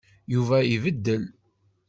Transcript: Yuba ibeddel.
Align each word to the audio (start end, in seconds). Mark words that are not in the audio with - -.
Yuba 0.33 0.57
ibeddel. 0.75 1.23